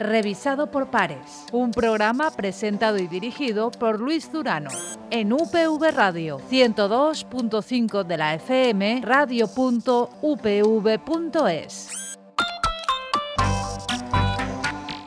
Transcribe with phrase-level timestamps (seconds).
[0.00, 1.44] revisado por pares.
[1.52, 4.70] Un programa presentado y dirigido por Luis Durano.
[5.10, 9.90] En UPV Radio 102.5 de la FM, radio.upv.es.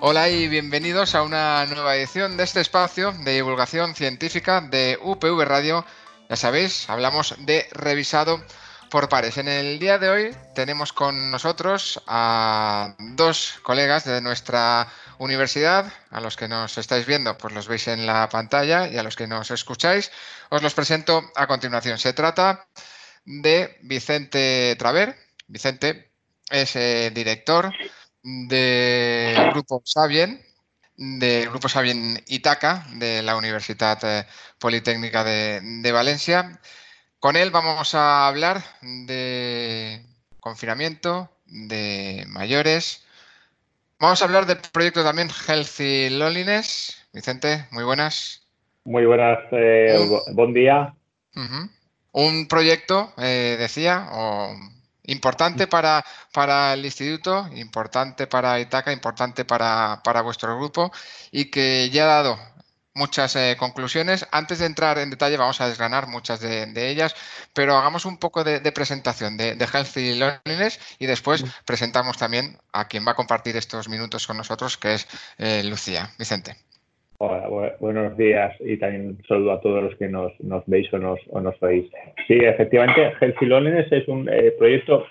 [0.06, 5.46] Hola y bienvenidos a una nueva edición de este espacio de divulgación científica de UPV
[5.46, 5.86] Radio.
[6.30, 8.44] Ya sabéis, hablamos de revisado
[8.94, 9.40] por pares.
[9.40, 16.22] En el día de hoy tenemos con nosotros a dos colegas de nuestra universidad, a
[16.22, 19.26] los que nos estáis viendo, pues los veis en la pantalla y a los que
[19.26, 20.12] nos escucháis,
[20.50, 21.98] os los presento a continuación.
[21.98, 22.68] Se trata
[23.26, 25.18] de Vicente Traver.
[25.48, 26.12] Vicente
[26.52, 27.74] es eh, director
[28.22, 30.40] del Grupo Sabien,
[30.98, 34.28] del Grupo Sabien Itaca, de la Universidad eh,
[34.60, 36.60] Politécnica de Valencia.
[37.24, 40.02] Con él vamos a hablar de
[40.42, 43.08] confinamiento, de mayores.
[43.98, 47.08] Vamos a hablar del proyecto también Healthy Loneliness.
[47.14, 48.46] Vicente, muy buenas.
[48.84, 50.94] Muy buenas, eh, buen día.
[52.12, 54.06] Un proyecto, eh, decía,
[55.04, 56.04] importante para,
[56.34, 60.92] para, el instituto, importante para Itaca, importante para, para vuestro grupo
[61.32, 62.53] y que ya ha dado
[62.96, 64.28] muchas eh, conclusiones.
[64.32, 67.16] Antes de entrar en detalle, vamos a desgranar muchas de, ellas,
[67.54, 72.88] pero hagamos un poco de, presentación de, de, Healthy Loneliness y después presentamos también a
[72.88, 76.10] quien va a compartir estos minutos con nosotros, que es eh, Lucía.
[76.18, 76.56] Vicente.
[77.20, 77.48] Hola,
[77.80, 80.34] buenos días y también un saludo a todos los que nos,
[80.66, 81.90] veis o nos, o nos oís.
[82.28, 85.06] Sí, efectivamente, Healthy Loneliness es un eh, proyecto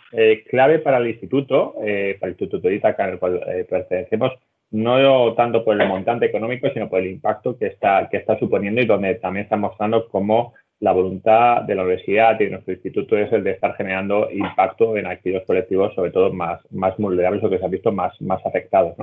[0.51, 4.33] clave para el instituto, para el Instituto de Itaca, al cual pertenecemos,
[4.73, 8.81] no tanto por el montante económico, sino por el impacto que está, que está suponiendo
[8.81, 13.17] y donde también está mostrando cómo la voluntad de la universidad y de nuestro instituto
[13.17, 17.51] es el de estar generando impacto en aquellos colectivos, sobre todo más, más vulnerables o
[17.51, 18.97] que se han visto más, más afectados.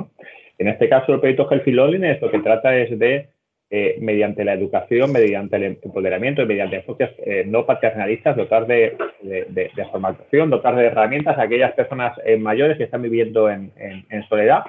[0.57, 3.29] En este caso, el proyecto Healthy Loneliness lo que trata es de,
[3.69, 8.97] eh, mediante la educación, mediante el empoderamiento y mediante enfoques eh, no paternalistas, dotar de,
[9.91, 14.63] formación, dotar de herramientas a aquellas personas eh, mayores que están viviendo en, en soledad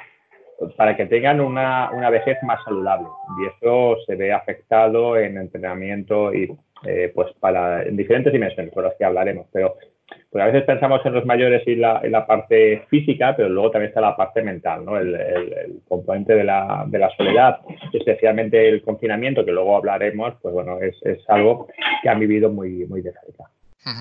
[0.76, 3.06] para que tengan una, una, vejez más saludable.
[3.40, 6.50] Y eso se ve afectado en entrenamiento y
[6.84, 9.46] eh, pues para en diferentes dimensiones, por las que hablaremos.
[9.52, 9.76] Pero
[10.30, 13.70] pues a veces pensamos en los mayores y la, en la parte física, pero luego
[13.70, 14.96] también está la parte mental, ¿no?
[14.96, 17.60] el, el, componente de la, de la, soledad,
[17.92, 21.68] especialmente el confinamiento, que luego hablaremos, pues bueno, es, es algo
[22.02, 23.50] que han vivido muy, muy de cerca.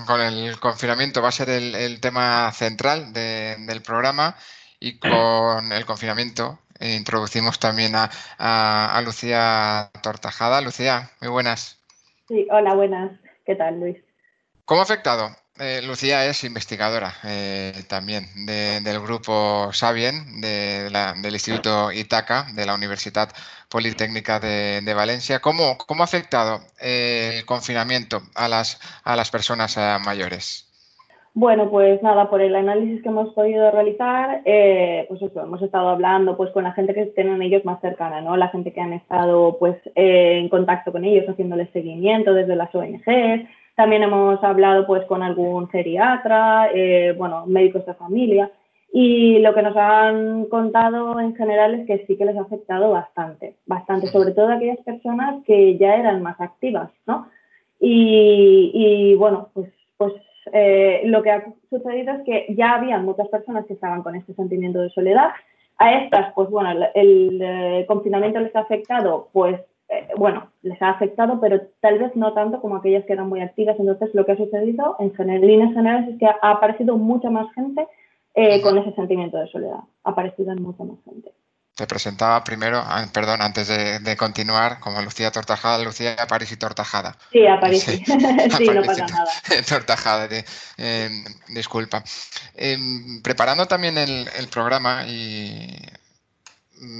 [0.06, 4.36] Con el confinamiento va a ser el, el tema central de, del programa
[4.80, 10.62] y con el confinamiento eh, introducimos también a, Lucía Tortajada.
[10.62, 11.78] Lucía, muy buenas.
[12.26, 13.20] Sí, hola, buenas.
[13.44, 13.98] ¿Qué tal, Luis?
[14.64, 15.36] ¿Cómo ha afectado?
[15.58, 23.30] Eh, Lucía es investigadora eh, también del grupo Sabien, del Instituto Itaca, de la Universidad
[23.68, 25.40] Politécnica de, Valencia.
[25.40, 30.69] ¿Cómo, ¿Cómo, ha afectado el confinamiento a las, a las personas mayores?
[31.32, 35.88] Bueno, pues nada, por el análisis que hemos podido realizar, eh, pues eso, hemos estado
[35.88, 38.36] hablando pues con la gente que tienen ellos más cercana, ¿no?
[38.36, 42.74] La gente que han estado pues eh, en contacto con ellos, haciéndoles seguimiento desde las
[42.74, 43.48] ONGs.
[43.76, 48.50] También hemos hablado pues con algún geriatra, eh, bueno, médicos de familia.
[48.92, 52.90] Y lo que nos han contado en general es que sí que les ha afectado
[52.90, 57.28] bastante, bastante, sobre todo a aquellas personas que ya eran más activas, ¿no?
[57.78, 60.12] Y, y bueno, pues, pues
[60.52, 64.34] eh, lo que ha sucedido es que ya había muchas personas que estaban con este
[64.34, 65.30] sentimiento de soledad.
[65.78, 69.58] A estas, pues bueno, el, eh, confinamiento les ha afectado, pues
[69.88, 73.40] eh, bueno, les ha afectado, pero tal vez no tanto como aquellas que eran muy
[73.40, 73.76] activas.
[73.78, 77.52] Entonces, lo que ha sucedido en, en líneas generales es que ha aparecido mucha más
[77.54, 77.86] gente
[78.62, 79.80] con ese sentimiento de soledad.
[80.04, 81.32] Ha aparecido mucha más gente.
[81.80, 87.16] Te presentaba primero, ah, perdón, antes de, continuar, como Lucía Tortajada, Lucía París y Tortajada.
[87.32, 87.84] Sí, a París,
[88.58, 89.24] sí, no pasa nada.
[89.66, 90.28] Tortajada,
[90.76, 92.04] em, disculpa.
[92.54, 95.74] Em, preparando también el, programa y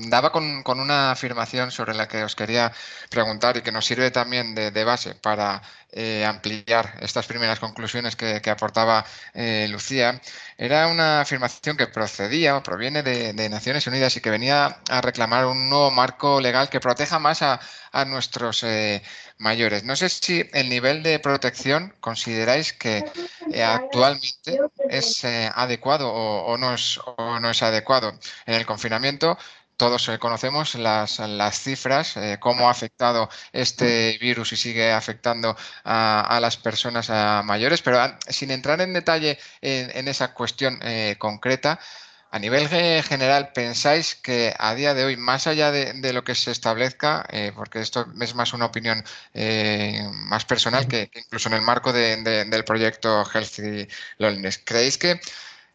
[0.08, 2.72] daba con, una afirmación sobre la que os quería
[3.10, 5.60] preguntar y que nos sirve también de, base para
[5.92, 9.04] eh, ampliar estas primeras conclusiones que, aportaba
[9.34, 10.20] eh, Lucía.
[10.56, 15.46] Era una afirmación que procedía o proviene de, Naciones Unidas y que venía a reclamar
[15.46, 17.60] un nuevo marco legal que proteja más a,
[18.06, 19.02] nuestros eh,
[19.38, 19.82] mayores.
[19.82, 23.04] No sé si el nivel de protección consideráis que
[23.64, 28.16] actualmente es adecuado o, no es, o no es adecuado.
[28.46, 29.36] En el confinamiento
[29.80, 31.18] todos eh, conocemos las,
[31.58, 37.08] cifras, eh, cómo ha afectado este virus y sigue afectando a, las personas
[37.46, 37.98] mayores, pero
[38.28, 41.80] sin entrar en detalle en, esa cuestión eh, concreta,
[42.30, 46.50] A nivel general, ¿pensáis que a día de hoy, más allá de, lo que se
[46.52, 49.02] establezca, porque esto es más una opinión
[50.28, 53.88] más personal que, incluso en el marco del proyecto Healthy
[54.18, 55.20] Loneliness, ¿creéis que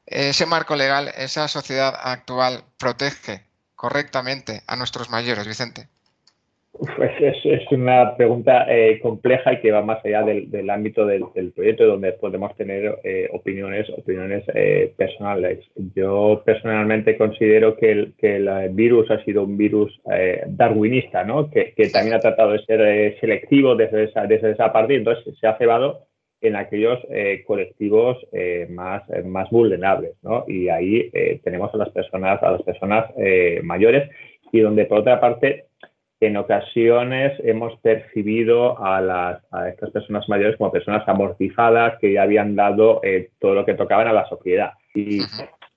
[0.06, 3.44] ese marco legal, esa sociedad actual protege
[3.75, 5.88] correctamente a nuestros mayores, Vicente?
[6.77, 11.24] Pues es, una pregunta eh, compleja y que va más allá del, ámbito del,
[11.56, 15.66] proyecto, donde podemos tener eh, opiniones, opiniones eh, personales.
[15.95, 19.98] Yo personalmente considero que el, que el, virus ha sido un virus
[20.48, 21.50] darwinista, ¿no?
[21.50, 25.57] que, también ha tratado de ser selectivo desde esa, desde esa parte, entonces se ha
[25.57, 26.07] cebado
[26.45, 27.00] en aquellos
[27.45, 28.18] colectivos
[28.69, 30.45] más, más vulnerables, ¿no?
[30.47, 31.09] Y ahí
[31.44, 33.06] tenemos a las personas, a las personas
[33.63, 34.09] mayores
[34.51, 35.65] y donde por otra parte
[36.21, 42.24] en ocasiones hemos percibido a, las, a estas personas mayores como personas amortizadas que ya
[42.24, 44.71] habían dado eh, todo lo que tocaban a la sociedad.
[44.94, 45.21] Y,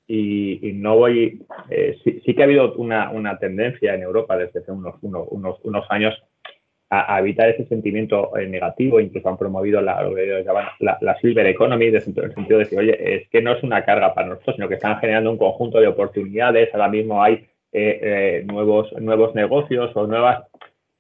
[0.06, 4.72] y, no voy, eh, sí, que ha habido una, una, tendencia en Europa desde hace
[4.72, 6.14] unos, unos, unos años
[6.90, 10.44] a, evitar ese sentimiento eh, negativo, incluso han promovido la, lo que
[10.80, 13.84] la, la, silver economy, en el sentido de decir, oye, es que no es una
[13.84, 18.00] carga para nosotros, sino que están generando un conjunto de oportunidades, ahora mismo hay eh,
[18.02, 20.44] eh, nuevos, nuevos negocios o nuevas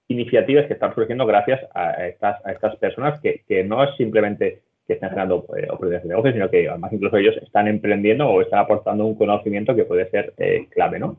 [0.08, 4.60] iniciativas que están surgiendo gracias a estas, a estas personas que, que no es simplemente
[4.86, 8.42] que estén generando eh, oportunidades de negocio, sino que además incluso ellos están emprendiendo o
[8.42, 10.34] están aportando un conocimiento que puede ser
[10.70, 11.16] clave, ¿no?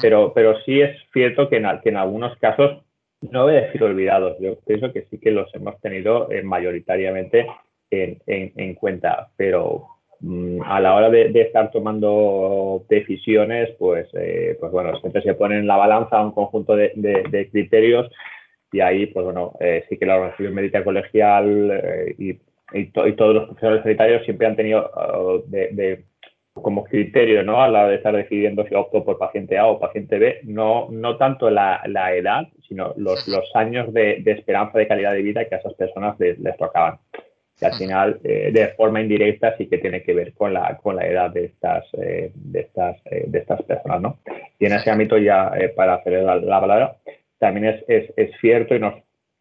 [0.00, 2.82] pero, pero sí es cierto que en, que en algunos casos,
[3.22, 7.46] no voy a decir olvidados, yo pienso que sí que los hemos tenido mayoritariamente
[7.90, 9.88] en, en, en, cuenta, pero,
[10.22, 15.56] Mm, a la hora de, estar tomando decisiones, pues, eh, pues bueno, siempre se pone
[15.58, 18.10] en la balanza un conjunto de, criterios
[18.70, 22.38] y ahí, pues bueno, eh, sí que la organización médica colegial eh, y,
[22.92, 26.04] todos los profesores sanitarios siempre han tenido de,
[26.54, 27.62] como criterio, ¿no?
[27.62, 30.88] A la hora de estar decidiendo si opto por paciente A o paciente B, no,
[30.90, 31.80] no tanto la,
[32.14, 36.18] edad, sino los, los años de, esperanza de calidad de vida que a esas personas
[36.18, 36.98] les tocaban
[37.60, 40.96] que al final eh, de forma indirecta sí que tiene que ver con la, con
[40.96, 44.00] la edad de estas, eh, de, estas, eh, de estas personas.
[44.00, 44.18] ¿no?
[44.58, 46.96] Y en ese ámbito ya para hacer la, palabra,
[47.38, 48.94] también es, es, es, cierto y nos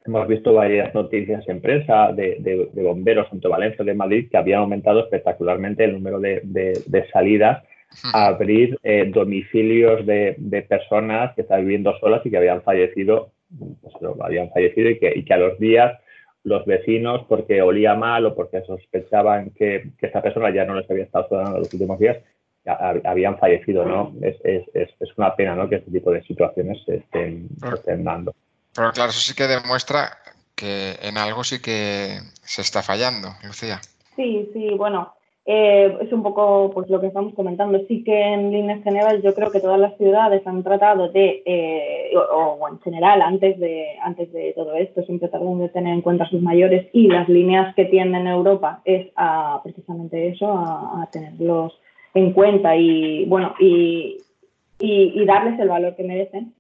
[0.10, 4.62] hemos visto varias noticias en prensa de, de, bomberos tanto Valencia de Madrid que habían
[4.62, 7.64] aumentado espectacularmente el número de, de salidas
[8.14, 8.80] a abrir
[9.14, 13.32] domicilios de, personas que estaban viviendo solas y que habían fallecido,
[13.82, 16.00] pues, habían fallecido y que, y que a los días
[16.44, 20.90] los vecinos porque olía mal o porque sospechaban que, que esta persona ya no les
[20.90, 22.18] había estado en los últimos días,
[22.66, 24.14] habían fallecido, ¿no?
[24.22, 25.68] Es, es, es, una pena, ¿no?
[25.68, 28.34] Que este tipo de situaciones se estén, estén dando.
[28.80, 30.20] Pero claro, eso sí que demuestra
[30.56, 33.81] que en algo sí que se está fallando, Lucía.
[34.16, 35.16] Sí, sí, bueno,
[35.46, 37.78] eh, es un poco pues, lo que estamos comentando.
[37.90, 42.12] Sí que en líneas generales yo creo que todas las ciudades han tratado de, eh,
[42.16, 46.24] o, en general, antes de, antes de todo esto, siempre tratan de tener en cuenta
[46.24, 51.78] a sus mayores y las líneas que tienen Europa es a, precisamente eso, a, tenerlos
[52.14, 54.20] en cuenta y, bueno, y,
[54.80, 56.54] y darles el valor que merecen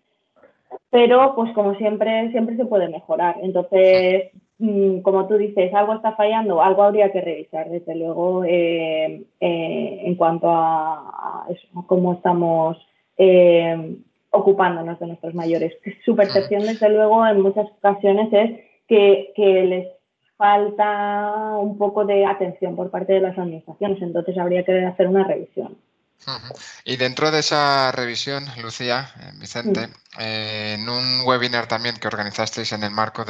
[0.89, 3.37] pero pues como siempre, siempre se puede mejorar.
[3.41, 9.23] Entonces, Mm, como tú dices, algo está fallando, algo habría que revisar, desde luego, eh,
[9.39, 11.47] eh, en cuanto a,
[11.87, 12.77] cómo estamos
[13.17, 13.95] eh,
[14.31, 15.73] ocupándonos de nuestros mayores.
[16.03, 19.87] Su percepción, desde luego, en muchas ocasiones es que, que les
[20.35, 25.23] falta un poco de atención por parte de las administraciones, entonces habría que hacer una
[25.23, 25.77] revisión.
[26.83, 32.71] Y dentro de esa revisión, Lucía, eh, Vicente, eh, en un webinar también que organizasteis
[32.71, 33.25] en el marco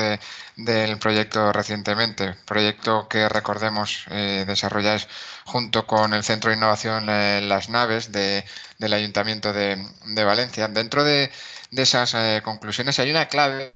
[0.55, 5.07] del proyecto recientemente, proyecto que recordemos eh, desarrolláis
[5.45, 9.77] junto con el Centro de Innovación Las Naves del Ayuntamiento de,
[10.23, 11.31] Valencia, dentro de,
[11.71, 13.73] esas conclusiones hay una clave,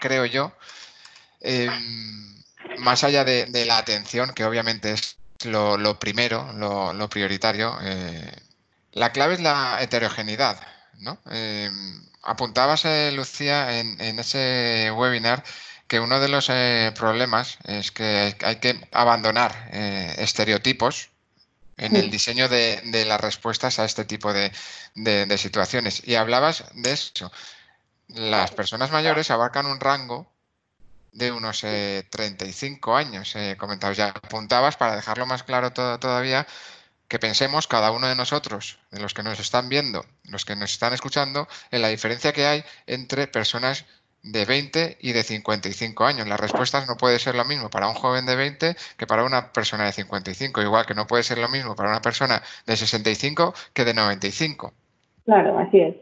[0.00, 0.52] creo yo,
[2.78, 7.76] más allá de la atención, que obviamente es lo, primero, lo, prioritario.
[7.82, 8.32] Eh,
[8.92, 10.60] la clave es la heterogeneidad,
[10.98, 11.18] ¿no?
[11.30, 11.70] Eh,
[12.22, 15.44] apuntabas, eh, Lucía, en, ese webinar
[15.86, 16.46] que uno de los
[16.94, 21.10] problemas es que hay que abandonar estereotipos
[21.76, 24.50] en el diseño de, las respuestas a este tipo de,
[24.94, 26.02] de, situaciones.
[26.06, 27.30] Y hablabas de eso.
[28.08, 30.33] Las personas mayores abarcan un rango
[31.14, 34.08] de unos 35 eh, años, eh, comentados ya.
[34.08, 36.46] Apuntabas, para dejarlo más claro todo, todavía,
[37.08, 40.72] que pensemos cada uno de nosotros, de los que nos están viendo, los que nos
[40.72, 43.86] están escuchando, en la diferencia que hay entre personas
[44.24, 46.26] de 20 y de 55 años.
[46.26, 49.52] Las respuestas no puede ser lo mismo para un joven de 20 que para una
[49.52, 53.54] persona de 55, igual que no puede ser lo mismo para una persona de 65
[53.72, 54.72] que de 95.
[55.26, 55.94] Claro, así es.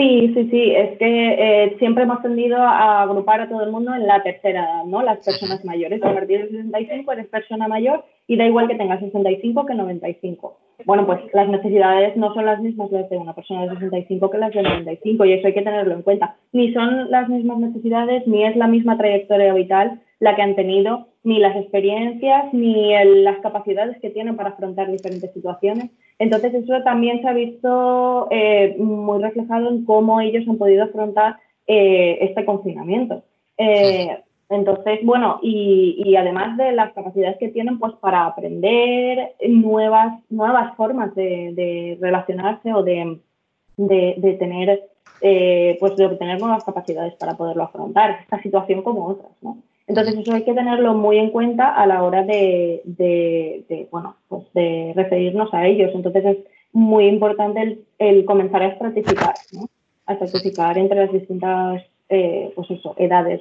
[0.00, 3.94] Sí, sí, sí, es que eh, siempre hemos tendido a agrupar a todo el mundo
[3.94, 5.02] en la tercera edad, ¿no?
[5.02, 6.02] Las personas mayores.
[6.02, 10.56] A partir de 65 eres persona mayor y da igual que tengas 65 que 95.
[10.86, 14.38] Bueno, pues las necesidades no son las mismas las de una persona de 65 que
[14.38, 16.34] las de 95 y eso hay que tenerlo en cuenta.
[16.52, 21.08] Ni son las mismas necesidades, ni es la misma trayectoria vital la que han tenido,
[21.24, 22.92] ni las experiencias, ni
[23.22, 25.90] las capacidades que tienen para afrontar diferentes situaciones.
[26.20, 31.38] Entonces, eso también se ha visto eh, muy reflejado en cómo ellos han podido afrontar
[31.66, 33.24] eh, este confinamiento.
[33.56, 40.76] Eh, entonces, bueno, y, además de las capacidades que tienen pues para aprender nuevas, nuevas
[40.76, 43.18] formas de, relacionarse o de,
[43.78, 44.90] de, tener
[45.80, 49.56] pues de obtener nuevas capacidades para poderlo afrontar, esta situación como otras, ¿no?
[49.90, 52.80] Entonces eso hay que tenerlo muy en cuenta a la hora de,
[53.90, 55.90] bueno, pues de referirnos a ellos.
[55.92, 56.36] Entonces es
[56.72, 59.68] muy importante el, comenzar a estratificar, ¿no?
[60.06, 63.40] A estratificar entre las distintas eh, pues eso, edades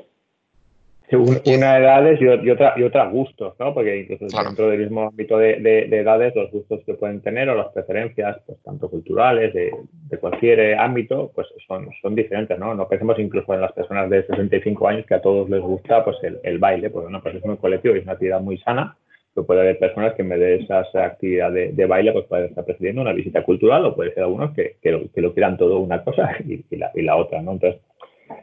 [1.18, 3.74] una edades y, otra y otras gustos, ¿no?
[3.74, 7.70] Porque incluso dentro del mismo ámbito de, edades, los gustos que pueden tener o las
[7.70, 9.72] preferencias, pues tanto culturales, de,
[10.20, 12.75] cualquier ámbito, pues son, son diferentes, ¿no?
[12.75, 16.18] No pensemos incluso en las personas de 65 años que a todos les gusta pues
[16.44, 18.96] el, baile, porque una pues es colectivo y es una actividad muy sana,
[19.34, 22.66] pero puede haber personas que en vez de esa actividad de, baile, pues pueden estar
[22.66, 26.36] presidiendo una visita cultural o puede ser algunos que, que, lo, quieran todo una cosa
[26.48, 27.54] y, la, y la otra, ¿no?
[27.54, 27.82] Entonces,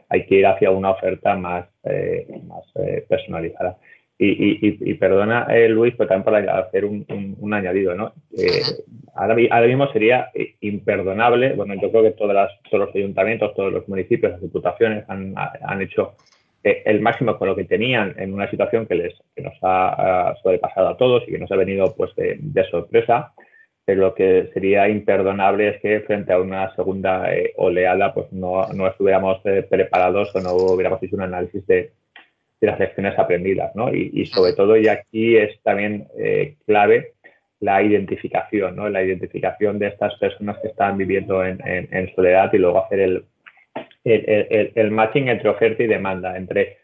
[0.09, 3.77] hay que ir hacia una oferta más, eh, más eh, personalizada.
[4.19, 8.13] Y, perdona, eh, Luis, pero también para hacer un, añadido, ¿no?
[9.13, 14.31] ahora, mismo sería imperdonable, bueno, yo creo que todas todos los ayuntamientos, todos los municipios,
[14.31, 16.15] las diputaciones han, hecho
[16.63, 20.87] el máximo con lo que tenían en una situación que, les, que nos ha, sobrepasado
[20.87, 23.33] a todos y que nos ha venido pues de, de sorpresa
[23.87, 28.67] pero lo que sería imperdonable es que frente a una segunda eh, oleada pues no,
[28.73, 31.93] no estuviéramos eh, preparados o no hubiéramos hecho un análisis de,
[32.59, 33.73] de las lecciones aprendidas.
[33.77, 33.95] ¿no?
[33.95, 37.13] Y, sobre todo, y aquí es también eh, clave
[37.61, 38.89] la identificación, ¿no?
[38.89, 43.23] la identificación de estas personas que están viviendo en, soledad y luego hacer el,
[44.03, 46.77] el, el, matching entre oferta y demanda, entre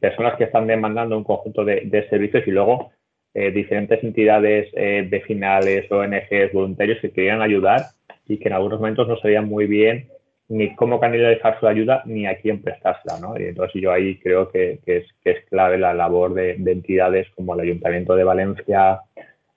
[0.00, 2.90] personas que están demandando un conjunto de servicios y luego
[3.34, 7.82] eh, diferentes entidades eh, vecinales, ONGs, voluntarios que querían ayudar
[8.26, 10.08] y que en algunos momentos no sabían muy bien
[10.48, 13.20] ni cómo canalizar su ayuda ni a quién prestársela.
[13.20, 13.38] ¿no?
[13.38, 17.54] Y entonces yo ahí creo que, es, que es, clave la labor de, entidades como
[17.54, 19.00] el Ayuntamiento de Valencia,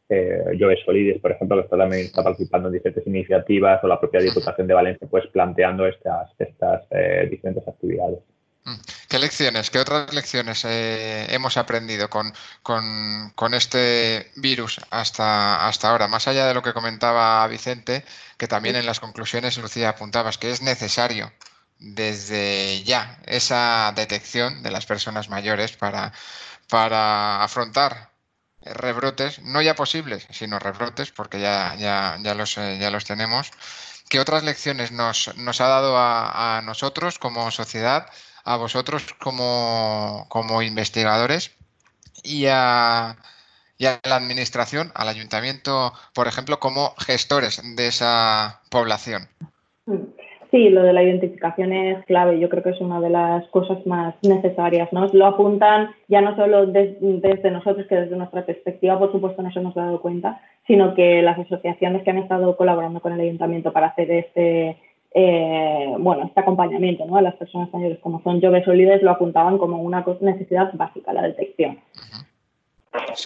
[0.09, 0.43] eh,
[0.83, 4.67] Solides, por ejemplo, que está también está participando en diferentes iniciativas, o la propia Diputación
[4.67, 8.19] de Valencia, pues planteando estas, estas eh, diferentes actividades.
[8.63, 8.75] Mm.
[9.09, 12.33] ¿Qué lecciones, qué otras lecciones eh, hemos aprendido con,
[13.53, 16.07] este virus hasta, hasta ahora?
[16.07, 18.05] Más allá de lo que comentaba Vicente,
[18.37, 21.31] que también en las conclusiones, Lucía, apuntabas que es necesario
[21.79, 26.13] desde ya esa detección de las personas mayores para,
[26.69, 28.11] para afrontar
[28.61, 33.51] rebrotes, no ya posibles, sino rebrotes, porque ya, ya, ya, los, eh, ya los tenemos.
[34.09, 38.07] ¿Qué otras lecciones nos, nos ha dado a, a nosotros como sociedad?
[38.43, 41.55] A vosotros como, como investigadores
[42.23, 43.17] y a,
[43.77, 49.27] y a la administración, al ayuntamiento, por ejemplo, como gestores de esa población.
[50.51, 52.37] Sí, lo de la identificación es clave.
[52.37, 54.91] Yo creo que es una de las cosas más necesarias.
[54.91, 55.07] ¿no?
[55.13, 59.73] Lo apuntan ya no solo desde nosotros, que desde nuestra perspectiva, por supuesto, nos hemos
[59.75, 64.11] dado cuenta, sino que las asociaciones que han estado colaborando con el ayuntamiento para hacer
[64.11, 64.77] este,
[65.13, 67.17] eh, bueno, este acompañamiento ¿no?
[67.17, 71.11] a las personas mayores, como son jóvenes o líderes, lo apuntaban como una necesidad básica,
[71.11, 71.79] la detección.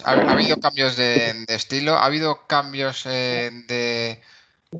[0.04, 1.94] ¿Ha, habido cambios de, estilo?
[1.94, 4.20] ¿Ha habido cambios eh, de...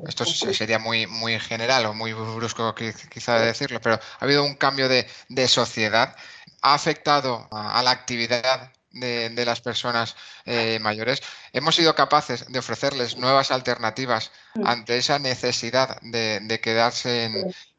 [0.05, 4.89] Esto sería muy, muy general o muy brusco quizá decirlo, pero ¿ha habido un cambio
[4.89, 6.15] de, sociedad?
[6.61, 10.15] ¿Ha afectado a la actividad de, las personas
[10.45, 11.21] eh, mayores,
[11.53, 14.31] hemos sido capaces de ofrecerles nuevas alternativas
[14.63, 17.29] ante esa necesidad de, quedarse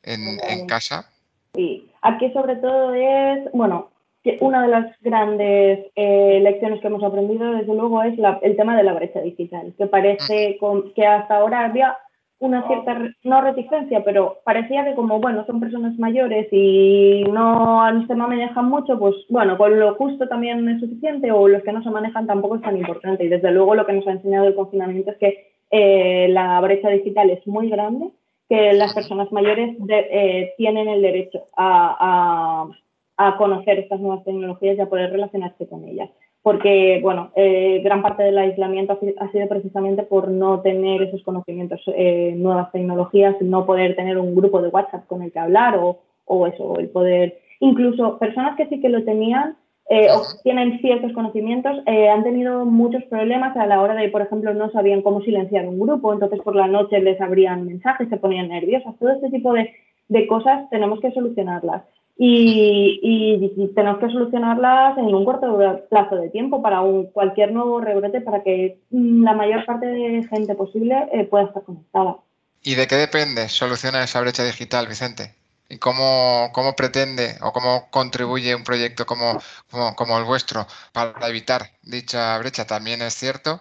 [0.03, 1.11] en, casa.
[1.55, 3.91] Sí, aquí sobre todo es, bueno,
[4.41, 8.83] una de las grandes eh, lecciones que hemos aprendido, desde luego, es el tema de
[8.83, 10.59] la brecha digital, que parece
[10.95, 11.97] que hasta ahora había
[12.41, 18.15] una cierta, no reticencia, pero parecía que como, bueno, son personas mayores y no se
[18.15, 21.91] manejan mucho, pues bueno, con lo justo también es suficiente o los que no se
[21.91, 23.25] manejan tampoco es tan importante.
[23.25, 26.89] Y desde luego lo que nos ha enseñado el confinamiento es que eh, la brecha
[26.91, 28.11] digital es muy grande,
[28.49, 32.69] que las personas mayores eh, tienen el derecho a,
[33.17, 36.09] a conocer estas nuevas tecnologías y a poder relacionarse con ellas.
[36.49, 41.79] Porque, bueno, eh, gran parte del aislamiento ha sido precisamente por no tener esos conocimientos,
[41.89, 45.99] eh, nuevas tecnologías, no poder tener un grupo de WhatsApp con el que hablar o,
[46.25, 49.59] o eso, el poder, incluso personas que sí que lo tenían,
[49.91, 54.23] eh, o tienen ciertos conocimientos, eh, han tenido muchos problemas a la hora de, por
[54.23, 58.17] ejemplo, no sabían cómo silenciar un grupo, entonces por la noche les abrían mensajes, se
[58.17, 58.97] ponían nerviosas.
[58.99, 59.71] Todo este tipo de,
[60.09, 61.83] de cosas tenemos que solucionarlas.
[62.21, 65.57] Y, y, tenemos que solucionarlas en un corto
[65.89, 70.27] plazo de tiempo para un, cualquier nuevo rebrote para que mm, la mayor parte de
[70.29, 72.17] gente posible eh, pueda estar conectada.
[72.61, 75.35] ¿Y de qué depende solucionar esa brecha digital, Vicente?
[75.69, 79.39] ¿Y cómo, cómo pretende o cómo contribuye un proyecto como,
[79.97, 82.67] como, el vuestro para evitar dicha brecha?
[82.67, 83.61] También es cierto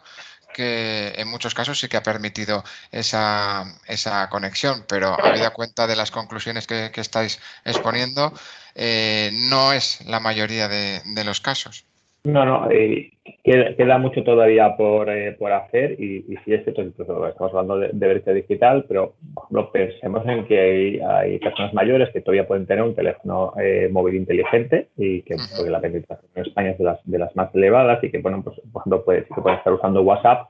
[0.58, 5.96] que en muchos casos sí que ha permitido esa, esa conexión, pero habida cuenta de
[5.96, 8.34] las conclusiones que, estáis exponiendo,
[8.74, 11.86] eh, no es la mayoría de, de los casos.
[12.28, 16.82] No, no, eh, queda, mucho todavía por, eh, por hacer y, y sí es cierto,
[16.82, 19.14] estamos hablando de, brecha digital, pero
[19.50, 24.16] no pensemos en que hay, personas mayores que todavía pueden tener un teléfono eh, móvil
[24.16, 28.04] inteligente y que porque la penetración en España es de las, de las más elevadas
[28.04, 30.50] y que, bueno, pues, por ejemplo, puede, pueden estar usando WhatsApp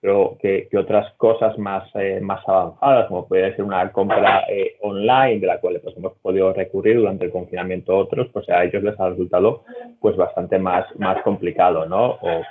[0.00, 5.40] pero que, otras cosas más, eh, más avanzadas, como puede ser una compra eh, online,
[5.40, 8.98] de la cual pues, hemos podido recurrir durante el confinamiento otros, pues a ellos les
[8.98, 9.64] ha resultado
[10.00, 12.18] pues bastante más, más complicado, ¿no?
[12.22, 12.42] O,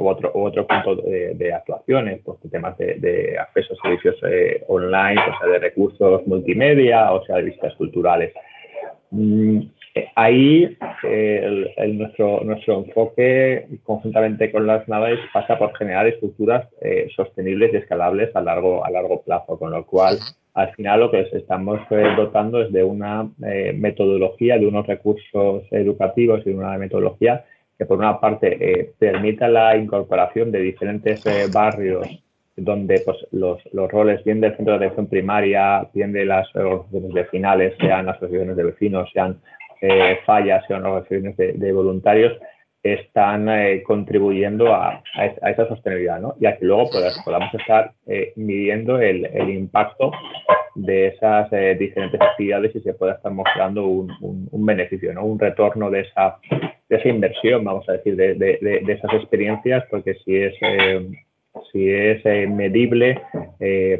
[0.00, 5.48] otro, otro punto de, actuaciones, pues temas de, acceso a servicios eh, online, o sea,
[5.50, 8.32] de recursos multimedia, o sea, de visitas culturales.
[9.10, 9.62] Mm,
[10.14, 10.76] Ahí
[11.94, 18.34] nuestro, nuestro enfoque conjuntamente con las naves pasa por generar estructuras eh, sostenibles y escalables
[18.34, 20.18] a largo, a largo plazo, con lo cual
[20.54, 25.64] al final lo que estamos eh, dotando es de una eh, metodología, de unos recursos
[25.70, 27.44] educativos y de una metodología
[27.78, 32.08] que por una parte permita la incorporación de diferentes barrios
[32.56, 37.12] donde pues, los, los, roles bien del centro de atención primaria, bien de las organizaciones
[37.12, 39.40] vecinales, sean asociaciones de vecinos, sean
[39.80, 42.32] eh, fallas y organizaciones de, de voluntarios
[42.82, 46.34] están eh, contribuyendo a, a, esa sostenibilidad, ¿no?
[46.40, 46.90] Y a que luego
[47.24, 50.12] podamos estar eh, midiendo el, el, impacto
[50.74, 55.24] de esas diferentes actividades y se pueda estar mostrando un, un, beneficio, ¿no?
[55.24, 56.38] Un retorno de esa,
[56.88, 60.54] de esa inversión, vamos a decir, de, de, de esas experiencias, porque si es
[61.72, 63.20] si es medible,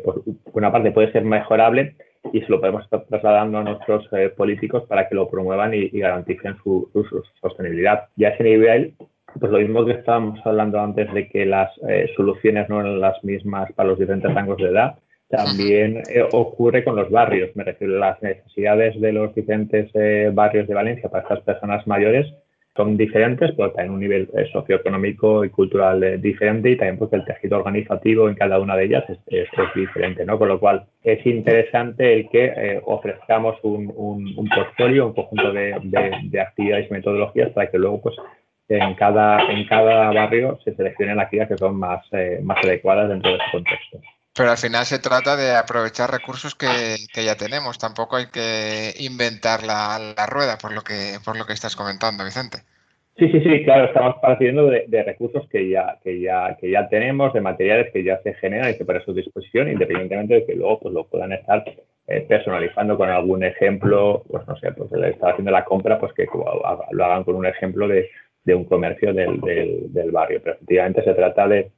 [0.04, 1.96] por una parte puede ser mejorable,
[2.32, 5.88] y se lo podemos estar trasladando a nuestros eh, políticos para que lo promuevan y,
[5.90, 6.90] garanticen su,
[7.40, 8.08] sostenibilidad.
[8.16, 8.94] Y a ese nivel,
[9.38, 13.22] pues lo mismo que estábamos hablando antes de que las eh, soluciones no eran las
[13.24, 17.54] mismas para los diferentes rangos de edad, también eh, ocurre con los barrios.
[17.54, 19.90] Me refiero a las necesidades de los diferentes
[20.32, 22.26] barrios de Valencia para estas personas mayores
[22.78, 27.16] son diferentes, pero también un nivel eh, socioeconómico y cultural eh, diferente y también porque
[27.16, 30.38] el tejido organizativo en cada una de ellas es, diferente, ¿no?
[30.38, 35.74] Con lo cual es interesante el que eh, ofrezcamos un, un, portfolio, un conjunto de,
[35.82, 38.14] de, actividades y metodologías para que luego pues
[38.68, 42.06] en cada, en cada barrio se seleccionen actividades que son más,
[42.42, 43.98] más adecuadas dentro de ese contexto.
[44.38, 47.76] Pero al final se trata de aprovechar recursos que, que ya tenemos.
[47.76, 52.24] Tampoco hay que inventar la, la, rueda, por lo que por lo que estás comentando,
[52.24, 52.58] Vicente.
[53.18, 57.32] Sí, sí, sí, claro, estamos partiendo de, recursos que ya, que, ya, que ya tenemos,
[57.32, 60.78] de materiales que ya se generan y que para su disposición, independientemente de que luego
[60.78, 61.64] pues, lo puedan estar
[62.06, 66.12] eh, personalizando con algún ejemplo, pues no sé, pues le está haciendo la compra, pues
[66.12, 66.28] que
[66.92, 68.08] lo hagan con un ejemplo de,
[68.44, 70.40] de un comercio del, del, del barrio.
[70.40, 71.72] Pero efectivamente se trata de,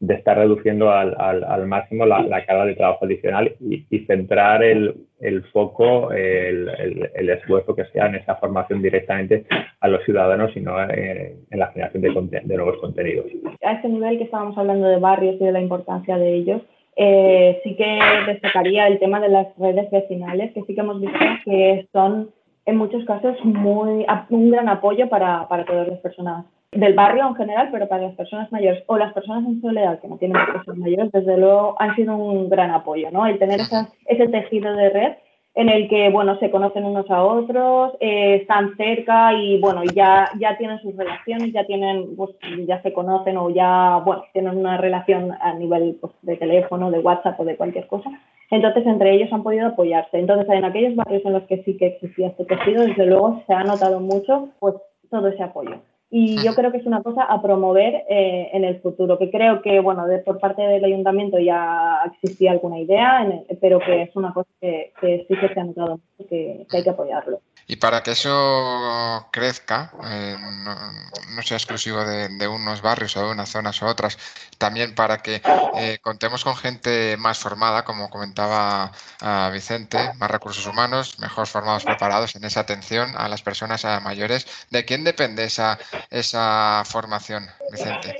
[0.00, 5.42] de estar reduciendo al, al, máximo la, carga de trabajo adicional y, centrar el, el
[5.46, 6.68] foco, el,
[7.14, 9.44] el, esfuerzo que sea en esa formación directamente
[9.80, 13.26] a los ciudadanos y no en, en la generación de, de, nuevos contenidos.
[13.62, 16.62] A este nivel que estábamos hablando de barrios y de la importancia de ellos,
[16.94, 21.18] eh, sí que destacaría el tema de las redes vecinales, que sí que hemos visto
[21.44, 22.30] que son
[22.66, 27.34] en muchos casos muy, un gran apoyo para, para todas las personas del barrio en
[27.34, 30.78] general, pero para las personas mayores o las personas en soledad que no tienen personas
[30.78, 33.26] mayores, desde luego han sido un gran apoyo, ¿no?
[33.26, 33.60] El tener
[34.06, 35.12] ese tejido de red
[35.54, 40.30] en el que, bueno, se conocen unos a otros, eh, están cerca y, bueno, ya,
[40.38, 42.30] ya tienen sus relaciones, ya tienen, pues,
[42.64, 47.00] ya se conocen o ya, bueno, tienen una relación a nivel pues, de teléfono, de
[47.00, 48.08] WhatsApp o de cualquier cosa.
[48.52, 50.18] Entonces, entre ellos han podido apoyarse.
[50.18, 53.52] Entonces, en aquellos barrios en los que sí que existía este tejido, desde luego se
[53.52, 54.76] ha notado mucho, pues,
[55.10, 55.80] todo ese apoyo.
[56.10, 59.60] Y yo creo que es una cosa a promover eh, en el futuro, que creo
[59.60, 63.26] que, bueno, de, por parte del ayuntamiento ya existía alguna idea,
[63.60, 66.90] pero que es una cosa que, sí que se ha notado, que, que hay que
[66.90, 67.40] apoyarlo.
[67.70, 73.50] Y para que eso crezca, eh, no, sea exclusivo de, unos barrios o de unas
[73.50, 74.18] zonas u otras,
[74.56, 75.42] también para que
[75.78, 81.84] eh, contemos con gente más formada, como comentaba ah, Vicente, más recursos humanos, mejor formados,
[81.84, 84.46] preparados en esa atención a las personas mayores.
[84.70, 85.78] ¿De quién depende esa,
[86.10, 88.16] esa formación, Vicente?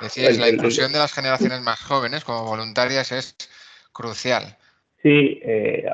[0.00, 3.36] Decías, la inclusión de las generaciones más jóvenes como voluntarias es
[3.92, 4.56] crucial.
[5.02, 5.84] Sí, eh,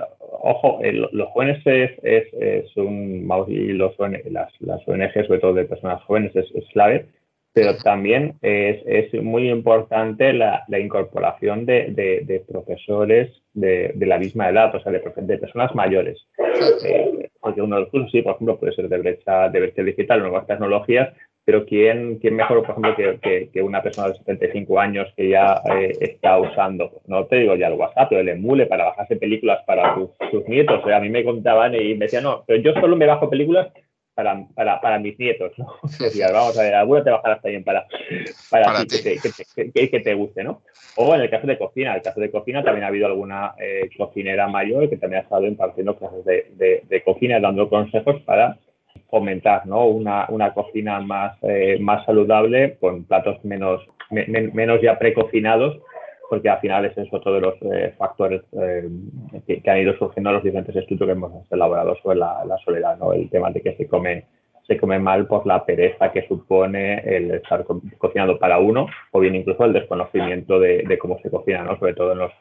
[0.40, 3.94] ojo, eh, los jóvenes es, es, un, y los,
[4.31, 7.07] las, las ONG, sobre todo de personas jóvenes, es, clave,
[7.53, 11.90] pero también es, es muy importante la, la incorporación de,
[12.27, 16.24] de, profesores de, de, la misma edad, o sea, de, de personas mayores.
[16.85, 19.83] Eh, porque uno de los cursos, sí, por ejemplo, puede ser de brecha, de brecha
[19.83, 21.14] digital, nuevas tecnologías,
[21.48, 25.62] pero ¿quién, quién mejor, por ejemplo, que, que, una persona de 75 años que ya
[25.74, 29.61] eh, está usando, no te digo ya el WhatsApp, pero el emule para bajarse películas
[29.66, 30.82] para sus, nietos?
[30.84, 33.30] O sea, a mí me contaban y me decían, no, pero yo solo me bajo
[33.30, 33.68] películas
[34.12, 35.76] para, para, para mis nietos, ¿no?
[35.98, 37.87] Decía, vamos a ver, alguna te bajarás también para,
[38.50, 40.61] para, ti, Que, te, que, te guste, ¿no?
[40.96, 43.54] O en el caso de cocina, en el caso de cocina también ha habido alguna
[43.58, 48.20] eh, cocinera mayor que también ha estado impartiendo clases de, de, de cocina, dando consejos
[48.26, 48.58] para
[49.11, 49.87] fomentar ¿no?
[49.87, 55.78] una, una cocina más, eh, más saludable con platos menos, menos ya precocinados,
[56.28, 58.88] porque al final es eso todos los eh, factores eh,
[59.46, 63.12] que, han ido surgiendo en los diferentes estudios que hemos elaborado sobre la, soledad, ¿no?
[63.12, 64.24] el tema de que se come
[64.66, 67.64] se come mal por la pereza que supone el estar
[67.96, 71.78] cocinando para uno o bien incluso el desconocimiento de, de cómo se cocina, ¿no?
[71.78, 72.32] sobre todo en los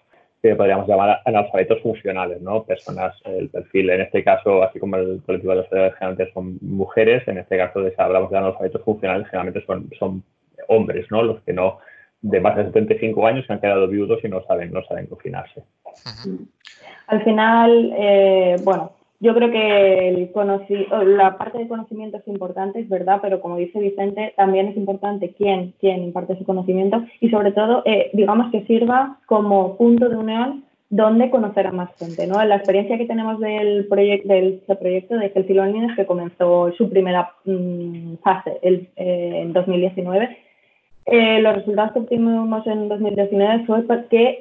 [0.41, 2.63] que podríamos llamar analfabetos funcionales, ¿no?
[2.63, 7.27] Personas, el perfil, en este caso, así como el colectivo de los generalmente son mujeres,
[7.27, 10.23] en este caso, de, si hablamos de analfabetos funcionales, generalmente son, son
[10.67, 11.23] hombres, ¿no?
[11.23, 11.79] Los que no,
[12.21, 15.63] de más de 75 años, se han quedado viudos y no saben, no saben cocinarse.
[17.07, 20.31] Al final, eh, bueno, yo creo que el
[21.17, 25.33] la parte de conocimiento es importante, es verdad, pero como dice Vicente, también es importante
[25.35, 30.17] quién, quién imparte ese conocimiento y sobre todo, eh, digamos que sirva como punto de
[30.17, 32.27] unión donde conocer a más gente.
[32.27, 32.43] ¿no?
[32.45, 37.31] La experiencia que tenemos del, proyecto del proyecto de Healthy Loneliness, que comenzó su primera
[37.43, 40.37] mm, fase el, eh, en 2019,
[41.07, 44.39] eh, los resultados que obtuvimos en 2019 fue que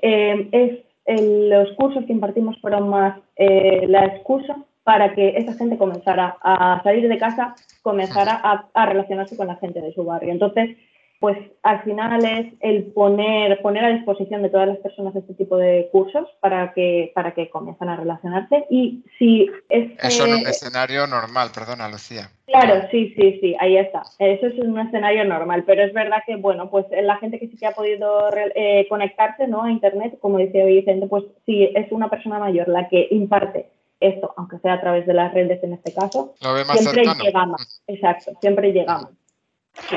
[0.53, 6.37] es los cursos que impartimos fueron más eh, la excusa para que esa gente comenzara
[6.43, 8.41] a salir de casa, comenzara
[8.73, 10.31] a, relacionarse con la gente de su barrio.
[10.31, 10.77] Entonces,
[11.21, 15.57] pues al final es el poner, poner a disposición de todas las personas este tipo
[15.57, 18.67] de cursos para que, para que comiencen a relacionarse.
[18.71, 22.31] Y si es Eso en un escenario normal, perdona, Lucía.
[22.47, 24.03] Claro, sí, sí, sí, ahí está.
[24.19, 27.57] Eso es un escenario normal, pero es verdad que, bueno, pues la gente que sí
[27.57, 29.65] que ha podido eh, conectarse ¿no?
[29.65, 34.33] a Internet, como decía Vicente, pues sí, es una persona mayor la que imparte esto,
[34.37, 37.83] aunque sea a través de las redes en este caso, siempre llegamos.
[37.87, 39.11] Exacto, siempre llegamos.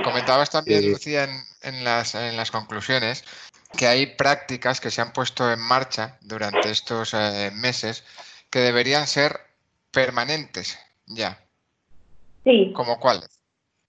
[0.04, 1.28] Comentabas también, Lucía,
[1.64, 3.24] en, las, en las conclusiones,
[3.78, 8.04] que hay prácticas que se han puesto en marcha durante estos eh, meses
[8.50, 9.40] que deberían ser
[9.92, 11.38] permanentes ya.
[12.44, 12.72] Sí.
[12.76, 13.40] ¿Como cuáles?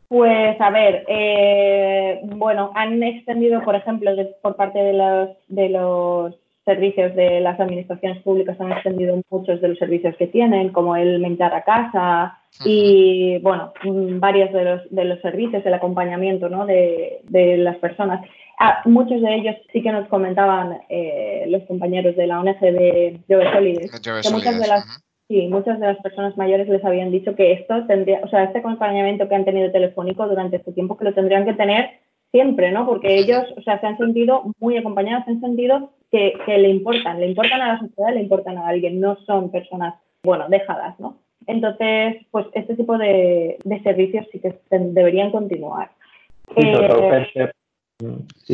[0.08, 4.10] Pues a ver, eh, bueno, han extendido, por ejemplo,
[4.42, 9.68] por parte de los, de los servicios de las administraciones públicas han extendido muchos de
[9.68, 13.72] los servicios que tienen, como el mentar a casa y, bueno,
[14.18, 16.66] varios de los, de los servicios, el acompañamiento ¿no?
[16.66, 18.20] de, de las personas.
[18.58, 23.20] Ah, muchos de ellos sí que nos comentaban eh, los compañeros de la ONG de
[23.28, 27.36] Jove Solides, que muchas de las Sí, muchas de las personas mayores les habían dicho
[27.36, 31.04] que esto tendría, o sea, este acompañamiento que han tenido telefónico durante este tiempo, que
[31.04, 31.88] lo tendrían que tener
[32.32, 32.84] siempre, ¿no?
[32.84, 37.20] Porque ellos, o sea, se han sentido muy acompañados, se han sentido que, le importan,
[37.20, 41.18] le importan a la sociedad, le importan a alguien, no son personas, bueno, dejadas, ¿no?
[41.46, 45.90] Entonces, pues este tipo de, servicios sí que deberían continuar.
[46.54, 46.72] Sí,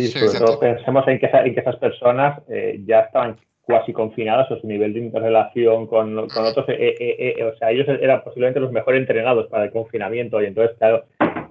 [0.08, 4.92] sobre todo, pensemos en que, esas personas eh, ya estaban cuasi confinados o su nivel
[4.92, 9.64] de interrelación con, otros, eh, eh, o sea, ellos eran posiblemente los mejor entrenados para
[9.64, 11.04] el confinamiento y entonces, claro,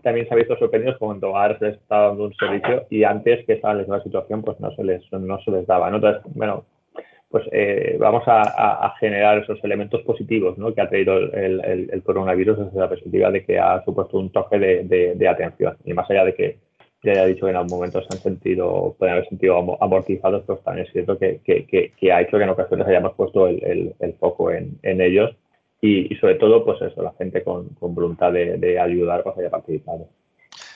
[0.05, 3.43] también se ha visto sorprendidos cuando ahora se les está dando un servicio y antes
[3.47, 5.89] que estaban en la situación pues no se les, no se les daba.
[5.89, 6.63] Entonces, bueno,
[7.31, 10.75] pues eh, vamos a, generar esos elementos positivos ¿no?
[10.75, 14.59] que ha traído el, el, coronavirus desde la perspectiva de que ha supuesto un toque
[14.59, 15.75] de, de, atención.
[15.83, 16.57] Y más allá de que
[17.01, 20.61] ya haya dicho que en algún momento se han sentido, pueden haber sentido amortizados, pues
[20.63, 24.77] también es cierto que, que, ha hecho que en ocasiones hayamos puesto el, foco en,
[24.83, 25.35] en ellos
[25.81, 30.09] y, sobre todo, pues eso, la gente con, voluntad de, ayudar pues haya participado.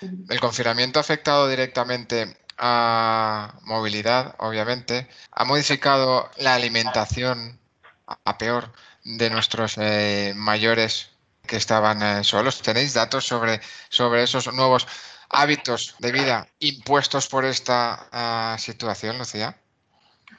[0.01, 2.25] El confinamiento ha afectado directamente
[2.57, 7.57] a movilidad, obviamente, ha modificado la alimentación
[8.05, 8.71] a peor
[9.03, 11.12] de nuestros eh, mayores
[11.47, 12.62] que estaban eh, solos.
[12.62, 13.59] ¿Tenéis datos sobre,
[13.89, 14.88] sobre esos nuevos
[15.29, 19.59] hábitos de vida impuestos por esta ah, situación, Lucía?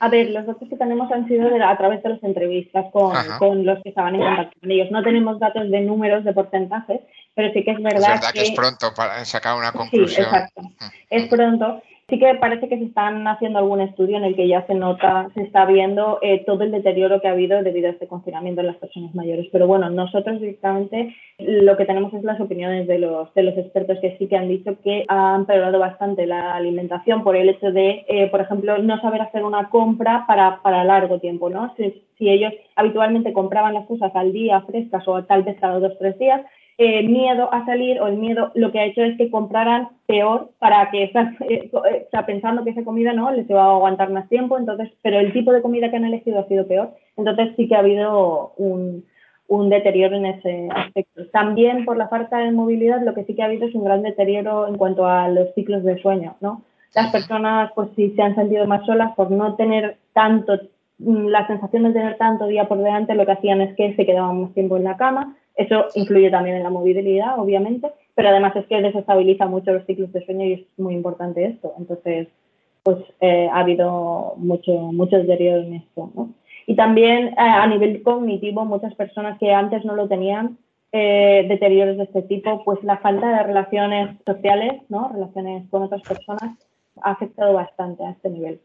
[0.01, 3.67] A ver, los datos que tenemos han sido a través de las entrevistas con, con,
[3.67, 4.91] los que estaban en contacto con ellos.
[4.91, 7.01] No tenemos datos de números, de porcentajes,
[7.35, 10.09] pero sí que es verdad, es verdad que, es pronto para sacar una conclusión.
[10.09, 10.63] Sí, exacto.
[10.63, 10.87] Mm.
[11.11, 11.83] Es pronto.
[12.11, 15.29] Sí que parece que se están haciendo algún estudio en el que ya se nota,
[15.35, 18.67] se está viendo eh, todo el deterioro que ha habido debido a este confinamiento en
[18.67, 19.47] las personas mayores.
[19.53, 23.99] Pero bueno, nosotros directamente lo que tenemos es las opiniones de los, de los expertos
[24.01, 28.05] que sí que han dicho que ha empeorado bastante la alimentación por el hecho de,
[28.09, 31.73] eh, por ejemplo, no saber hacer una compra para, para largo tiempo, ¿no?
[31.77, 35.93] Si, si ellos habitualmente compraban las cosas al día frescas o tal vez cada dos
[35.93, 36.41] o tres días,
[36.83, 40.53] eh, miedo a salir o el miedo lo que ha hecho es que compraran peor
[40.59, 41.13] para que,
[41.51, 44.91] eh, o sea, pensando que esa comida no les va a aguantar más tiempo, entonces,
[45.03, 47.81] pero el tipo de comida que han elegido ha sido peor, entonces sí que ha
[47.81, 49.05] habido un,
[49.47, 51.27] un deterioro en ese aspecto.
[51.27, 54.01] También por la falta de movilidad lo que sí que ha habido es un gran
[54.01, 56.63] deterioro en cuanto a los ciclos de sueño, ¿no?
[56.95, 60.59] Las personas pues sí se han sentido más solas por no tener tanto,
[61.05, 64.43] la sensación de tener tanto día por delante, lo que hacían es que se quedaban
[64.43, 68.67] más tiempo en la cama, eso influye también en la movilidad, obviamente, pero además es
[68.67, 71.75] que desestabiliza mucho los ciclos de sueño y es muy importante esto.
[71.79, 72.29] Entonces,
[72.83, 76.11] pues eh, ha habido mucho, mucho deterioro en esto.
[76.67, 80.59] Y también eh, a nivel cognitivo, muchas personas que antes no lo tenían,
[80.93, 85.11] eh, deterioros de este tipo, pues la falta de relaciones sociales, ¿no?
[85.13, 86.59] relaciones con otras personas,
[87.03, 88.61] ha afectado bastante a este nivel.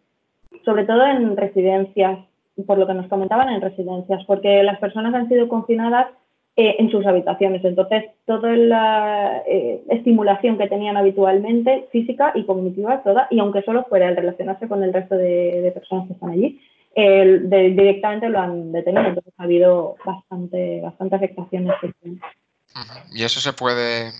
[0.63, 2.19] Sobre todo en residencias,
[2.65, 6.07] por lo que nos comentaban en residencias, porque las personas han sido confinadas
[6.55, 7.65] eh, en sus habitaciones.
[7.65, 13.83] Entonces, toda la eh, estimulación que tenían habitualmente, física y cognitiva, toda, y aunque solo
[13.89, 16.61] fuera el relacionarse con el resto de, personas que están allí,
[16.95, 19.07] directamente lo han detenido.
[19.07, 21.67] Entonces, ha habido bastante, bastante afectación.
[23.13, 24.11] ¿Y eso se puede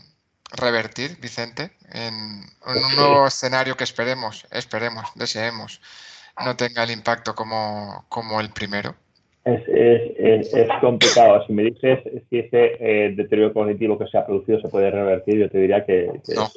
[0.52, 5.82] revertir, Vicente, en, un nuevo escenario que esperemos, esperemos, deseemos,
[6.44, 8.96] no tenga el impacto como, como el primero?
[9.46, 11.46] Es, es, es, complicado.
[11.46, 12.00] Si me dices
[12.32, 15.86] si ese eh, deterioro cognitivo que se ha producido se puede revertir, yo te diría
[15.86, 16.50] que, no.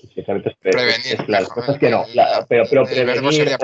[0.63, 2.05] prevenir, las cosas que no.
[2.49, 3.59] pero, pero prevenir,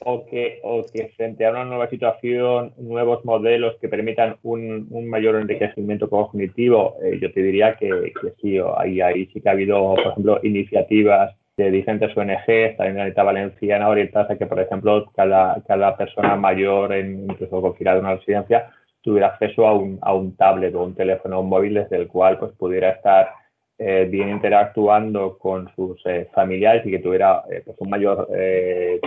[0.00, 5.08] o, que, o que frente a una nueva situación, nuevos modelos que permitan un, un
[5.08, 9.52] mayor enriquecimiento cognitivo, eh, yo te diría que, que sí, ahí, ahí sí que ha
[9.52, 14.60] habido, por ejemplo, iniciativas de diferentes ONGs, también en la valenciana, orientadas a que, por
[14.60, 18.70] ejemplo, cada, cada persona mayor, en, incluso confinada en una residencia,
[19.02, 22.52] tuviera acceso a un, a un tablet o un teléfono móvil desde el cual pues,
[22.52, 23.30] pudiera estar
[23.78, 28.28] eh, bien interactuando con sus eh, familiares y que tuviera eh, pues, un mayor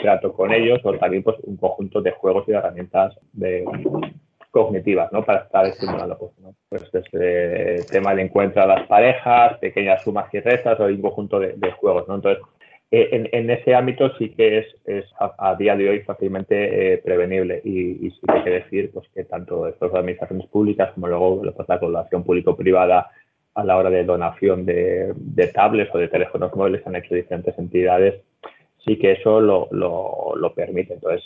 [0.02, 3.66] trato con ellos o también pues, un conjunto de juegos y de herramientas de,
[4.54, 5.24] cognitivas, ¿no?
[5.24, 6.54] Para estar estimulando, pues, ¿no?
[6.70, 11.02] pues desde el tema de encuentro a las parejas, pequeñas sumas y restas o un
[11.02, 12.16] conjunto de, juegos, ¿no?
[12.16, 12.44] Entonces,
[12.92, 18.12] eh, en, ese ámbito sí que es, a, día de hoy fácilmente eh, prevenible y,
[18.12, 22.24] sí que hay que decir pues, que tanto estas administraciones públicas como luego la colaboración
[22.24, 23.10] público-privada
[23.56, 27.58] a la hora de donación de, de tablets o de teléfonos móviles han hecho diferentes
[27.58, 28.22] entidades
[28.86, 30.96] sí que eso lo, lo, permite.
[30.96, 31.24] Entonces,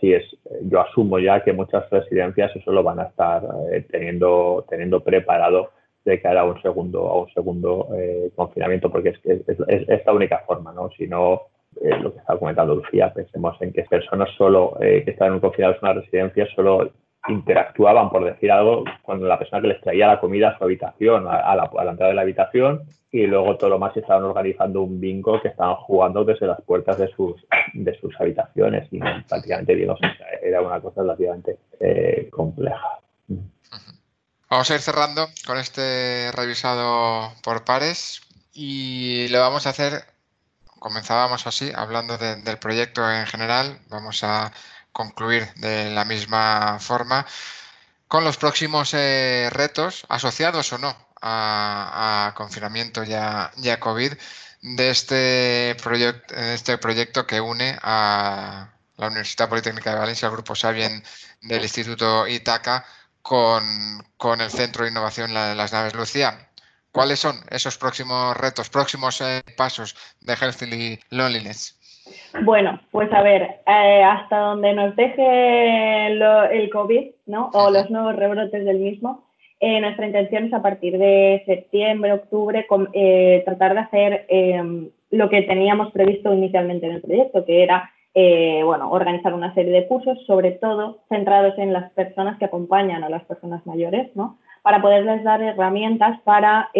[0.00, 0.24] sí es,
[0.62, 5.70] yo asumo ya que muchas residencias eso lo van a estar eh, teniendo, teniendo preparado
[6.04, 10.12] de cara a un segundo, a un segundo eh, confinamiento, porque es, es, es, la
[10.12, 10.90] única forma, ¿no?
[10.96, 11.42] Si no,
[11.82, 15.40] eh, lo que estaba comentando Lucía, pensemos en que personas solo que están en un
[15.40, 16.90] confinado en una residencia solo
[17.28, 21.26] interactuaban, por decir algo, cuando la persona que les traía la comida a su habitación,
[21.28, 25.40] a, la, entrada de la habitación, y luego todo lo más estaban organizando un bingo
[25.40, 29.86] que estaban jugando desde las puertas de sus, de sus habitaciones y prácticamente
[30.42, 32.98] era una cosa relativamente eh, compleja.
[34.50, 38.20] Vamos a ir cerrando con este revisado por pares
[38.52, 40.04] y lo vamos a hacer,
[40.78, 44.52] comenzábamos así, hablando del proyecto en general, vamos a
[44.94, 47.26] concluir de la misma forma
[48.08, 54.12] con los próximos eh, retos asociados o no a, confinamiento ya, ya COVID
[54.62, 60.54] de este, proyecto, este proyecto que une a la Universidad Politécnica de Valencia, el Grupo
[60.54, 61.02] Sabien
[61.42, 62.86] del Instituto Itaca,
[63.22, 66.50] con, el Centro de Innovación de las Naves Lucía.
[66.92, 71.76] ¿Cuáles son esos próximos retos, próximos eh, pasos de Healthy Loneliness?
[72.44, 77.50] Bueno, pues a ver, eh, hasta donde nos deje el COVID, ¿no?
[77.54, 79.24] O los nuevos rebrotes del mismo,
[79.60, 85.30] eh, nuestra intención es a partir de septiembre, octubre, eh, tratar de hacer em, lo
[85.30, 87.90] que teníamos previsto inicialmente en el proyecto, que era,
[88.64, 93.08] bueno, organizar una serie de cursos, sobre todo centrados en las personas que acompañan a
[93.08, 94.38] las personas mayores, ¿no?
[94.62, 96.70] para poderles dar herramientas para,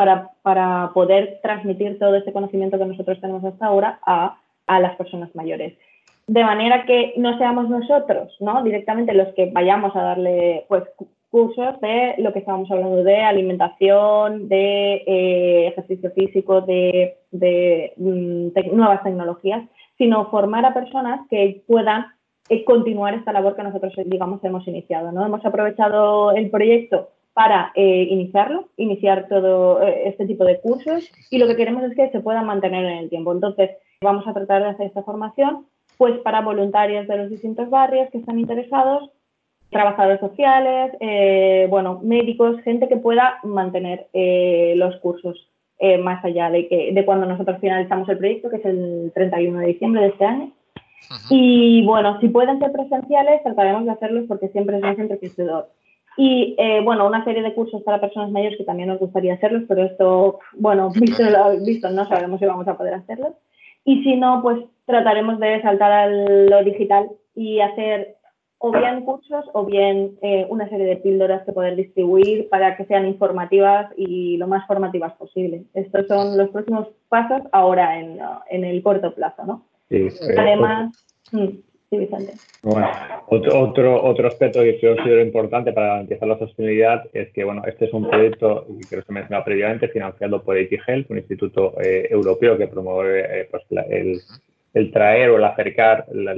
[0.00, 4.96] para, para, poder transmitir todo este conocimiento que nosotros tenemos hasta ahora a, a, las
[4.96, 5.76] personas mayores.
[6.26, 8.62] De manera que no seamos nosotros, ¿no?
[8.62, 10.84] Directamente los que vayamos a darle pues,
[11.30, 18.74] cursos de lo que estábamos hablando de alimentación, de eh, ejercicio físico, de, de mm,
[18.74, 22.06] nuevas tecnologías, sino formar a personas que puedan
[22.48, 25.12] eh, continuar esta labor que nosotros, digamos, hemos iniciado.
[25.12, 25.26] ¿no?
[25.26, 31.38] Hemos aprovechado el proyecto para eh, iniciarlo, iniciar todo eh, este tipo de cursos y
[31.38, 33.32] lo que queremos es que se puedan mantener en el tiempo.
[33.32, 35.66] Entonces, vamos a tratar de hacer esta formación
[35.96, 39.10] pues para voluntarios de los distintos barrios que están interesados,
[39.68, 40.92] trabajadores sociales,
[41.68, 44.08] bueno, médicos, gente que pueda mantener
[44.76, 45.46] los cursos
[46.02, 49.66] más allá de, que, de cuando nosotros finalizamos el proyecto, que es el 31 de
[49.66, 50.52] diciembre de este año.
[51.28, 55.68] Y bueno, si pueden ser presenciales, trataremos de hacerlos porque siempre es más enriquecedor.
[56.16, 59.62] Y eh, bueno, una serie de cursos para personas mayores que también nos gustaría hacerlos,
[59.68, 61.24] pero esto, bueno, visto,
[61.64, 63.32] visto no sabemos si vamos a poder hacerlos.
[63.84, 68.16] Y si no, pues trataremos de saltar a lo digital y hacer
[68.62, 72.84] o bien cursos o bien eh, una serie de píldoras que poder distribuir para que
[72.84, 75.64] sean informativas y lo más formativas posible.
[75.72, 78.18] Estos son los próximos pasos ahora en,
[78.50, 79.64] en el corto plazo, ¿no?
[79.88, 80.92] Sí, Además,
[81.32, 81.46] mm,
[81.90, 82.08] sí.
[82.62, 82.88] Bueno,
[83.26, 87.86] otro, otro aspecto que yo considero importante para garantizar la sostenibilidad es que, bueno, este
[87.86, 92.68] es un proyecto, que se mencionado previamente, financiado por Health, un instituto eh, europeo que
[92.68, 94.20] promueve eh, pues, el,
[94.74, 96.36] el, traer o el acercar la,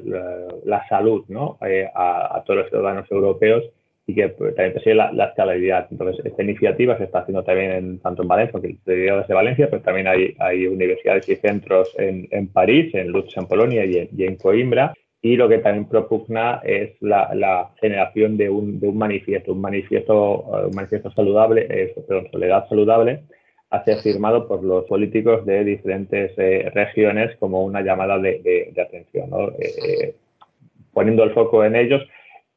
[0.64, 1.58] la, salud ¿no?
[1.66, 3.64] Eh, a, a, todos los ciudadanos europeos
[4.06, 5.86] y que pues, también persigue la, la, escalabilidad.
[5.90, 9.82] Entonces, esta iniciativa se está haciendo también en, tanto en Valencia, porque desde Valencia, pero
[9.82, 14.08] también hay, hay universidades y centros en, en París, en Lutz, en Polonia y en,
[14.16, 14.94] y en, Coimbra.
[15.24, 19.60] Y lo que también propugna es la, la generación de un, de un, manifiesto, un
[19.60, 23.22] manifiesto, eh, un manifiesto saludable, eh, perdón, soledad saludable,
[23.70, 28.72] a ser firmado por los políticos de diferentes eh, regiones como una llamada de, de,
[28.74, 29.50] de atención, ¿no?
[29.58, 30.14] Eh,
[30.92, 32.02] poniendo el foco en ellos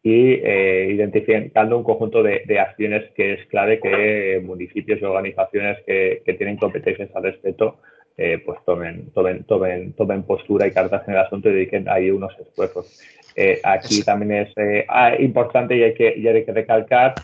[0.04, 6.21] y eh, identificando un conjunto de, acciones que es clave que municipios y organizaciones que,
[6.25, 7.78] que tienen competencias al respecto
[8.17, 12.10] eh, pues tomen, tomen, tomen, tomen postura y cartas en el asunto y dediquen ahí
[12.12, 13.01] unos esfuerzos.
[13.36, 17.15] Eh, aquí también es eh, ah, importante y hay que, y hay que recalcar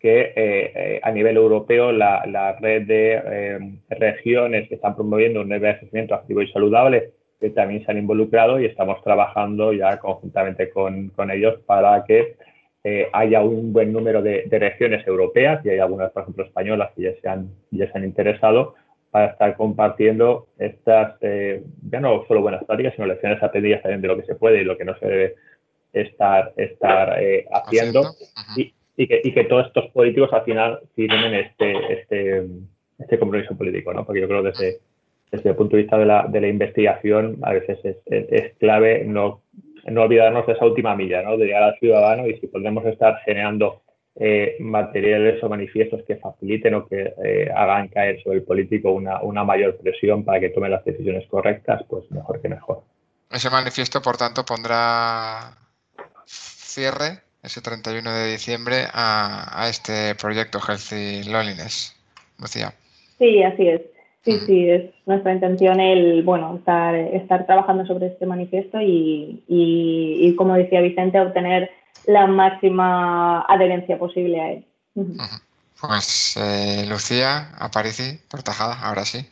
[0.00, 6.14] que eh, a nivel europeo la, la red de regiones que están promoviendo un envejecimiento
[6.14, 11.30] activo y saludable que también se han involucrado y estamos trabajando ya conjuntamente con, con
[11.30, 12.36] ellos para que
[12.84, 16.90] eh, haya un buen número de, de, regiones europeas y hay algunas, por ejemplo, españolas
[16.94, 18.74] que ya se han, ya se han interesado
[19.10, 24.08] para estar compartiendo estas, eh, ya no solo buenas prácticas, sino lecciones aprendidas también de
[24.08, 25.34] lo que se puede y lo que no se debe
[25.92, 28.02] estar, estar eh, haciendo
[28.56, 32.46] y, y, que, y que todos estos políticos al final firmen este, este,
[32.98, 34.04] este compromiso político, ¿no?
[34.04, 34.80] Porque yo creo que desde
[35.30, 39.04] desde el punto de vista de la, de la investigación, a veces es, es, clave
[39.04, 39.42] no,
[39.86, 41.36] no, olvidarnos de esa última milla, ¿no?
[41.36, 43.82] de llegar al ciudadano y si podemos estar generando
[44.20, 49.22] eh, materiales o manifiestos que faciliten o que eh, hagan caer sobre el político una,
[49.22, 52.82] una mayor presión para que tome las decisiones correctas, pues mejor que mejor.
[53.30, 55.56] Ese manifiesto, por tanto, pondrá
[56.26, 61.94] cierre ese 31 de diciembre a, a este proyecto Healthy Loneliness.
[62.38, 62.72] Lucía.
[63.18, 63.82] Sí, así es.
[64.24, 70.18] Sí, sí, es nuestra intención el, bueno, estar, estar trabajando sobre este manifiesto y, y,
[70.20, 71.70] y, como decía Vicente, obtener
[72.06, 74.66] la máxima adherencia posible a él.
[75.80, 79.28] Pues eh, Lucía, Aparici, Portajada, ahora sí.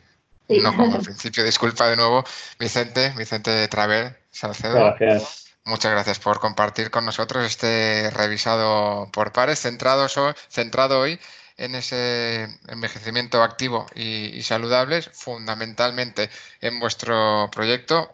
[0.47, 0.59] sí.
[0.61, 2.23] No como al principio, disculpa de nuevo,
[2.59, 4.75] Vicente, Vicente Traver, Salcedo.
[4.75, 5.47] Gracias.
[5.65, 10.07] Muchas gracias por compartir con nosotros este revisado por pares, centrado,
[10.47, 11.19] centrado hoy
[11.57, 16.29] en ese envejecimiento activo y, y saludable, fundamentalmente
[16.61, 18.09] en vuestro proyecto.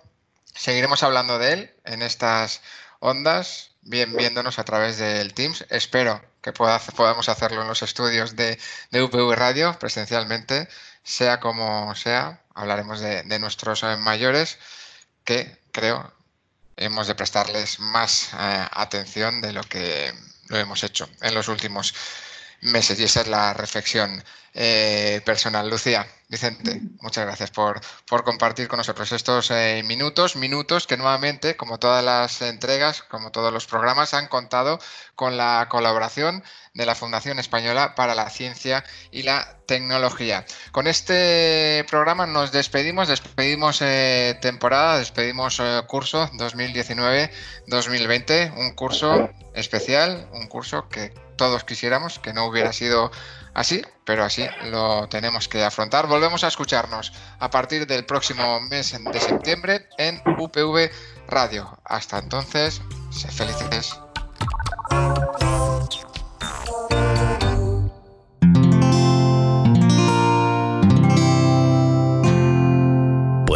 [0.45, 2.63] Seguiremos hablando de él en estas
[2.99, 5.65] ondas, bien viéndonos a través del Teams.
[5.69, 8.60] Espero que pueda, podamos hacerlo en los estudios de,
[8.91, 10.67] de, UPV Radio presencialmente,
[11.04, 12.41] sea como sea.
[12.54, 14.60] Hablaremos de, nuestros mayores
[15.23, 16.13] que creo
[16.75, 20.13] hemos de prestarles más eh, atención de lo que
[20.48, 21.94] lo hemos hecho en los últimos
[22.63, 22.99] meses.
[22.99, 25.69] Y esa es la reflexión eh, personal.
[25.69, 27.79] Lucía, Vicente, muchas gracias por,
[28.23, 33.53] compartir con nosotros estos eh, minutos, minutos que nuevamente, como todas las entregas, como todos
[33.53, 34.79] los programas, han contado
[35.13, 36.43] con la colaboración
[36.73, 40.43] de la Fundación Española para la Ciencia y la Tecnología.
[40.71, 50.27] Con este programa nos despedimos, despedimos eh, temporada, despedimos eh, curso 2019-2020, un curso especial,
[50.33, 53.12] un curso que todos quisiéramos que no hubiera sido
[53.54, 56.08] así, pero así lo tenemos que afrontar.
[56.08, 60.92] Volvemos a escucharnos a partir del próximo mes de septiembre en UPV
[61.27, 61.77] Radio.
[61.86, 62.81] Hasta entonces,
[63.12, 63.98] sé felices.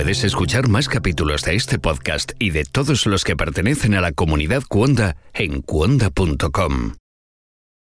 [0.08, 4.14] Puedes escuchar más capítulos de este podcast y de todos los que pertenecen a la
[4.14, 6.94] comunidad Cuonda en cuonda.com.